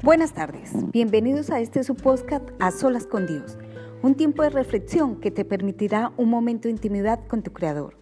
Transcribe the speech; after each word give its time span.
Buenas 0.00 0.32
tardes, 0.32 0.70
bienvenidos 0.92 1.50
a 1.50 1.58
este 1.58 1.82
su 1.82 1.96
podcast 1.96 2.48
A 2.60 2.70
Solas 2.70 3.04
con 3.04 3.26
Dios, 3.26 3.58
un 4.00 4.14
tiempo 4.14 4.44
de 4.44 4.50
reflexión 4.50 5.16
que 5.16 5.32
te 5.32 5.44
permitirá 5.44 6.12
un 6.16 6.30
momento 6.30 6.68
de 6.68 6.72
intimidad 6.72 7.18
con 7.26 7.42
tu 7.42 7.52
Creador. 7.52 7.96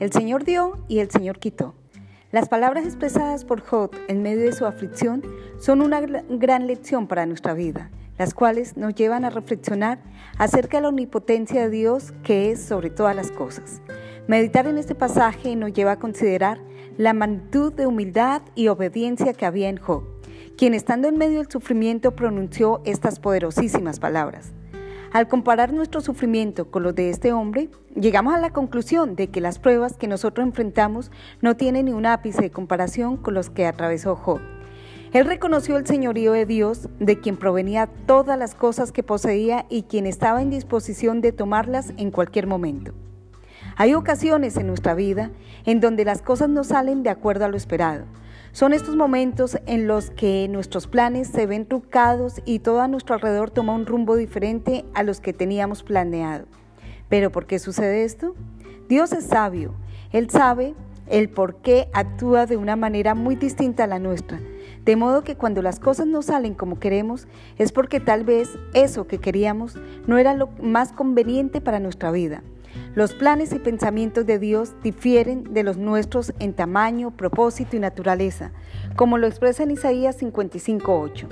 El 0.00 0.12
Señor 0.12 0.44
dio 0.44 0.84
y 0.86 0.98
el 0.98 1.10
Señor 1.10 1.38
quitó. 1.38 1.74
Las 2.30 2.50
palabras 2.50 2.84
expresadas 2.84 3.46
por 3.46 3.62
Job 3.62 3.90
en 4.06 4.22
medio 4.22 4.42
de 4.42 4.52
su 4.52 4.66
aflicción 4.66 5.22
son 5.58 5.80
una 5.80 6.02
gran 6.02 6.66
lección 6.66 7.06
para 7.06 7.24
nuestra 7.24 7.54
vida, 7.54 7.90
las 8.18 8.34
cuales 8.34 8.76
nos 8.76 8.94
llevan 8.94 9.24
a 9.24 9.30
reflexionar 9.30 10.00
acerca 10.36 10.76
de 10.76 10.82
la 10.82 10.88
omnipotencia 10.90 11.62
de 11.62 11.70
Dios 11.70 12.12
que 12.22 12.50
es 12.50 12.62
sobre 12.62 12.90
todas 12.90 13.16
las 13.16 13.30
cosas. 13.30 13.80
Meditar 14.28 14.66
en 14.66 14.76
este 14.76 14.94
pasaje 14.94 15.56
nos 15.56 15.72
lleva 15.72 15.92
a 15.92 15.98
considerar 15.98 16.60
la 16.98 17.14
magnitud 17.14 17.72
de 17.72 17.86
humildad 17.86 18.42
y 18.54 18.68
obediencia 18.68 19.32
que 19.32 19.46
había 19.46 19.70
en 19.70 19.78
Job 19.78 20.13
quien 20.56 20.74
estando 20.74 21.08
en 21.08 21.18
medio 21.18 21.38
del 21.38 21.50
sufrimiento 21.50 22.14
pronunció 22.14 22.80
estas 22.84 23.18
poderosísimas 23.18 23.98
palabras. 23.98 24.52
Al 25.12 25.28
comparar 25.28 25.72
nuestro 25.72 26.00
sufrimiento 26.00 26.70
con 26.70 26.82
los 26.82 26.94
de 26.94 27.10
este 27.10 27.32
hombre, 27.32 27.70
llegamos 27.94 28.34
a 28.34 28.38
la 28.38 28.50
conclusión 28.50 29.14
de 29.14 29.28
que 29.28 29.40
las 29.40 29.58
pruebas 29.58 29.96
que 29.96 30.08
nosotros 30.08 30.46
enfrentamos 30.46 31.10
no 31.40 31.56
tienen 31.56 31.86
ni 31.86 31.92
un 31.92 32.06
ápice 32.06 32.42
de 32.42 32.50
comparación 32.50 33.16
con 33.16 33.34
los 33.34 33.48
que 33.50 33.66
atravesó 33.66 34.16
Job. 34.16 34.40
Él 35.12 35.26
reconoció 35.26 35.76
el 35.76 35.86
señorío 35.86 36.32
de 36.32 36.46
Dios, 36.46 36.88
de 36.98 37.20
quien 37.20 37.36
provenía 37.36 37.86
todas 38.06 38.36
las 38.36 38.56
cosas 38.56 38.90
que 38.90 39.04
poseía 39.04 39.66
y 39.68 39.84
quien 39.84 40.06
estaba 40.06 40.42
en 40.42 40.50
disposición 40.50 41.20
de 41.20 41.30
tomarlas 41.30 41.92
en 41.96 42.10
cualquier 42.10 42.48
momento. 42.48 42.92
Hay 43.76 43.94
ocasiones 43.94 44.56
en 44.56 44.66
nuestra 44.66 44.94
vida 44.94 45.30
en 45.64 45.78
donde 45.78 46.04
las 46.04 46.22
cosas 46.22 46.48
no 46.48 46.64
salen 46.64 47.04
de 47.04 47.10
acuerdo 47.10 47.44
a 47.44 47.48
lo 47.48 47.56
esperado, 47.56 48.06
son 48.54 48.72
estos 48.72 48.94
momentos 48.94 49.58
en 49.66 49.88
los 49.88 50.10
que 50.10 50.46
nuestros 50.48 50.86
planes 50.86 51.26
se 51.26 51.44
ven 51.44 51.66
trucados 51.66 52.40
y 52.44 52.60
todo 52.60 52.82
a 52.82 52.86
nuestro 52.86 53.16
alrededor 53.16 53.50
toma 53.50 53.74
un 53.74 53.84
rumbo 53.84 54.14
diferente 54.14 54.84
a 54.94 55.02
los 55.02 55.18
que 55.20 55.32
teníamos 55.32 55.82
planeado. 55.82 56.46
¿Pero 57.08 57.32
por 57.32 57.46
qué 57.46 57.58
sucede 57.58 58.04
esto? 58.04 58.36
Dios 58.88 59.12
es 59.12 59.24
sabio. 59.24 59.74
Él 60.12 60.30
sabe 60.30 60.74
el 61.08 61.30
por 61.30 61.56
qué 61.62 61.88
actúa 61.92 62.46
de 62.46 62.56
una 62.56 62.76
manera 62.76 63.16
muy 63.16 63.34
distinta 63.34 63.84
a 63.84 63.88
la 63.88 63.98
nuestra. 63.98 64.38
De 64.84 64.94
modo 64.94 65.24
que 65.24 65.34
cuando 65.34 65.60
las 65.60 65.80
cosas 65.80 66.06
no 66.06 66.22
salen 66.22 66.54
como 66.54 66.78
queremos, 66.78 67.26
es 67.58 67.72
porque 67.72 67.98
tal 67.98 68.22
vez 68.22 68.56
eso 68.72 69.08
que 69.08 69.18
queríamos 69.18 69.76
no 70.06 70.16
era 70.16 70.32
lo 70.32 70.48
más 70.62 70.92
conveniente 70.92 71.60
para 71.60 71.80
nuestra 71.80 72.12
vida. 72.12 72.44
Los 72.94 73.14
planes 73.14 73.52
y 73.52 73.58
pensamientos 73.58 74.26
de 74.26 74.38
Dios 74.38 74.74
difieren 74.82 75.52
de 75.52 75.62
los 75.62 75.76
nuestros 75.76 76.32
en 76.38 76.52
tamaño, 76.52 77.10
propósito 77.10 77.76
y 77.76 77.80
naturaleza, 77.80 78.52
como 78.96 79.18
lo 79.18 79.26
expresa 79.26 79.62
en 79.62 79.72
Isaías 79.72 80.20
55.8. 80.20 81.28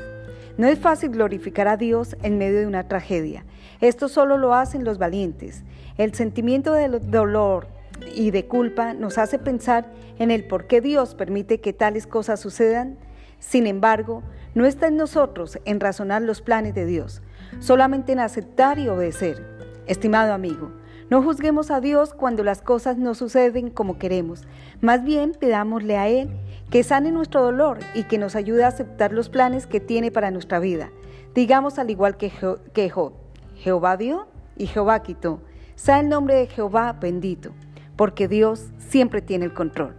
No 0.58 0.66
es 0.66 0.78
fácil 0.78 1.10
glorificar 1.10 1.68
a 1.68 1.76
Dios 1.76 2.16
en 2.22 2.36
medio 2.36 2.60
de 2.60 2.66
una 2.66 2.88
tragedia. 2.88 3.44
Esto 3.80 4.08
solo 4.08 4.36
lo 4.36 4.54
hacen 4.54 4.84
los 4.84 4.98
valientes. 4.98 5.62
El 5.96 6.14
sentimiento 6.14 6.72
de 6.72 6.88
dolor 6.88 7.68
y 8.14 8.30
de 8.30 8.46
culpa 8.46 8.92
nos 8.92 9.18
hace 9.18 9.38
pensar 9.38 9.86
en 10.18 10.30
el 10.30 10.44
por 10.44 10.66
qué 10.66 10.80
Dios 10.80 11.14
permite 11.14 11.60
que 11.60 11.72
tales 11.72 12.06
cosas 12.06 12.40
sucedan. 12.40 12.98
Sin 13.38 13.66
embargo, 13.66 14.22
no 14.54 14.66
está 14.66 14.88
en 14.88 14.96
nosotros 14.96 15.58
en 15.64 15.80
razonar 15.80 16.22
los 16.22 16.42
planes 16.42 16.74
de 16.74 16.86
Dios, 16.86 17.22
solamente 17.58 18.12
en 18.12 18.20
aceptar 18.20 18.78
y 18.78 18.88
obedecer. 18.88 19.42
Estimado 19.86 20.32
amigo, 20.32 20.70
no 21.12 21.22
juzguemos 21.22 21.70
a 21.70 21.82
Dios 21.82 22.14
cuando 22.14 22.42
las 22.42 22.62
cosas 22.62 22.96
no 22.96 23.14
suceden 23.14 23.68
como 23.68 23.98
queremos. 23.98 24.44
Más 24.80 25.04
bien 25.04 25.36
pidámosle 25.38 25.98
a 25.98 26.08
Él 26.08 26.30
que 26.70 26.82
sane 26.82 27.12
nuestro 27.12 27.42
dolor 27.42 27.80
y 27.94 28.04
que 28.04 28.16
nos 28.16 28.34
ayude 28.34 28.64
a 28.64 28.68
aceptar 28.68 29.12
los 29.12 29.28
planes 29.28 29.66
que 29.66 29.78
tiene 29.78 30.10
para 30.10 30.30
nuestra 30.30 30.58
vida. 30.58 30.90
Digamos 31.34 31.78
al 31.78 31.90
igual 31.90 32.16
que, 32.16 32.30
Job, 32.30 33.12
Jehová 33.56 33.98
dio 33.98 34.26
y 34.56 34.68
Jehová 34.68 35.02
quitó. 35.02 35.42
Sea 35.74 36.00
el 36.00 36.08
nombre 36.08 36.34
de 36.34 36.46
Jehová 36.46 36.94
bendito, 36.94 37.50
porque 37.94 38.26
Dios 38.26 38.70
siempre 38.78 39.20
tiene 39.20 39.44
el 39.44 39.52
control. 39.52 39.94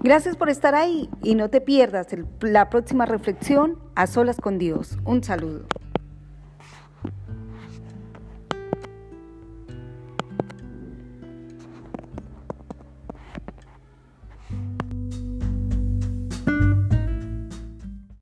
Gracias 0.00 0.36
por 0.36 0.50
estar 0.50 0.74
ahí 0.74 1.08
y 1.22 1.36
no 1.36 1.48
te 1.48 1.62
pierdas 1.62 2.08
la 2.42 2.68
próxima 2.68 3.06
reflexión 3.06 3.78
a 3.94 4.06
solas 4.06 4.36
con 4.36 4.58
Dios. 4.58 4.98
Un 5.06 5.24
saludo. 5.24 5.64